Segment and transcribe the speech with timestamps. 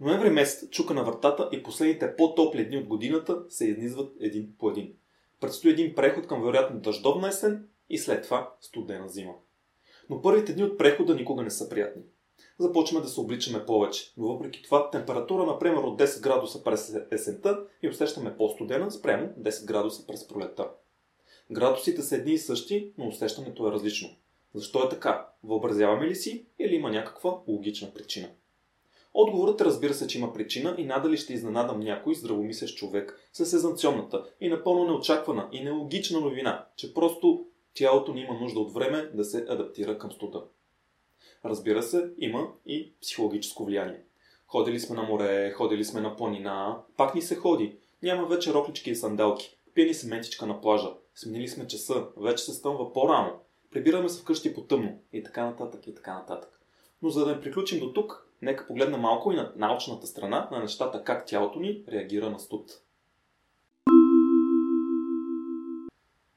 [0.00, 4.70] Ноември месец чука на вратата и последните по-топли дни от годината се изнизват един по
[4.70, 4.92] един.
[5.40, 9.32] Предстои един преход към вероятно дъждовна есен и след това студена зима.
[10.10, 12.02] Но първите дни от прехода никога не са приятни.
[12.58, 17.64] Започваме да се обличаме повече, но въпреки това температура, например, от 10 градуса през есента
[17.82, 20.70] и усещаме по-студена спрямо 10 градуса през пролетта.
[21.50, 24.08] Градусите са едни и същи, но усещането е различно.
[24.54, 25.26] Защо е така?
[25.44, 28.28] Въобразяваме ли си или има някаква логична причина?
[29.14, 34.24] Отговорът разбира се, че има причина и надали ще изненадам някой здравомислящ човек с сезанционната
[34.40, 39.24] и напълно неочаквана и нелогична новина, че просто тялото ни има нужда от време да
[39.24, 40.44] се адаптира към студа.
[41.44, 44.02] Разбира се, има и психологическо влияние.
[44.46, 47.76] Ходили сме на море, ходили сме на планина, пак ни се ходи.
[48.02, 49.56] Няма вече роклички и сандалки.
[49.74, 50.88] Пиени се ментичка на плажа.
[51.14, 53.40] Сменили сме часа, вече се стъмва по-рано.
[53.70, 56.60] Прибираме се вкъщи по тъмно и така нататък и така нататък.
[57.02, 60.60] Но за да не приключим до тук, нека погледнем малко и на научната страна на
[60.60, 62.82] нещата как тялото ни реагира на студ.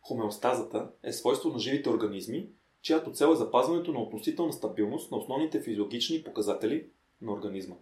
[0.00, 2.48] Хомеостазата е свойство на живите организми,
[2.82, 6.86] чиято цел е запазването на относителна стабилност на основните физиологични показатели
[7.22, 7.76] на организма.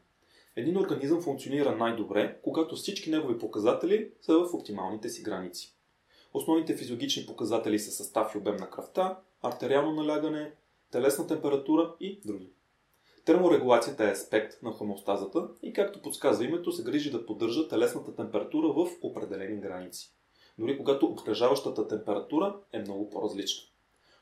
[0.57, 5.75] Един организъм функционира най-добре, когато всички негови показатели са в оптималните си граници.
[6.35, 10.53] Основните физиологични показатели са състав и обем на кръвта, артериално налягане,
[10.91, 12.51] телесна температура и други.
[13.25, 18.69] Терморегулацията е аспект на хомеостазата и както подсказва името, се грижи да поддържа телесната температура
[18.69, 20.12] в определени граници.
[20.58, 23.69] Дори когато обтежаващата температура е много по-различна.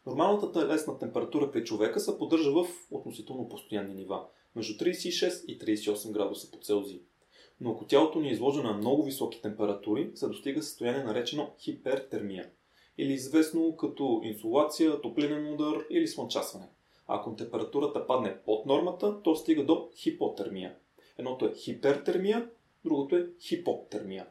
[0.07, 4.25] Нормалната телесна температура при човека се поддържа в относително постоянни нива,
[4.57, 7.03] между 36 и 38 градуса по Целзий.
[7.61, 12.51] Но ако тялото ни е изложено на много високи температури, се достига състояние наречено хипертермия,
[12.99, 16.69] или известно като инсулация, топлинен удар или слънчасване.
[17.15, 20.77] Ако температурата падне под нормата, то стига до хипотермия.
[21.19, 22.51] Едното е хипертермия,
[22.85, 24.27] другото е хипотермия.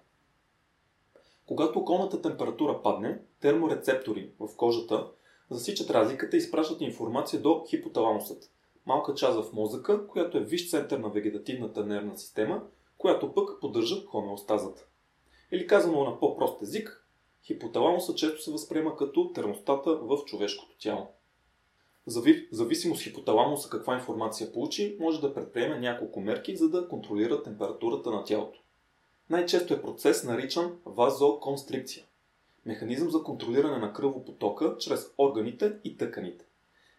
[1.46, 5.12] Когато околната температура падне, терморецептори в кожата
[5.50, 8.52] засичат разликата и изпращат информация до хипоталамусът,
[8.86, 12.64] малка част в мозъка, която е виж център на вегетативната нервна система,
[12.98, 14.86] която пък поддържа хомеостазата.
[15.52, 17.08] Или казано на по-прост език,
[17.44, 21.08] хипоталамусът често се възприема като термостата в човешкото тяло.
[22.52, 28.24] Зависимост хипоталамуса каква информация получи, може да предприеме няколко мерки, за да контролира температурата на
[28.24, 28.60] тялото.
[29.30, 32.06] Най-често е процес наричан вазоконстрикция.
[32.66, 36.46] Механизъм за контролиране на кръвопотока чрез органите и тъканите.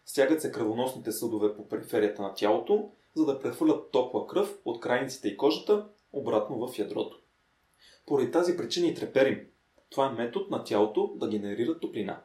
[0.05, 5.27] Стягат се кръвоносните съдове по периферията на тялото, за да прехвърлят топла кръв от крайниците
[5.27, 7.19] и кожата обратно в ядрото.
[8.05, 9.47] Поради тази причина и треперим.
[9.89, 12.21] Това е метод на тялото да генерира топлина.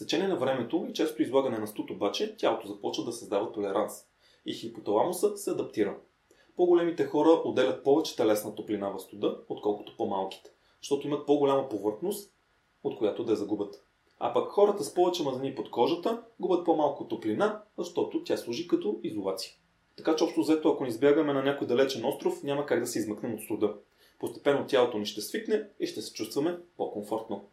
[0.00, 3.92] С на времето и често излагане на студ обаче, тялото започва да създава толеранс
[4.46, 5.96] и хипоталамуса се адаптира.
[6.56, 10.50] По-големите хора отделят повече телесна топлина в студа, отколкото по-малките,
[10.82, 12.32] защото имат по-голяма повърхност,
[12.84, 13.84] от която да я загубят.
[14.18, 19.00] А пък хората с повече мазнини под кожата губят по-малко топлина, защото тя служи като
[19.02, 19.52] изолация.
[19.96, 22.98] Така че общо взето, ако ни избягаме на някой далечен остров, няма как да се
[22.98, 23.74] измъкнем от студа.
[24.18, 27.44] Постепенно тялото ни ще свикне и ще се чувстваме по-комфортно.